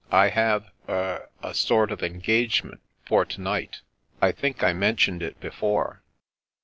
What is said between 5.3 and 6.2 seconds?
before."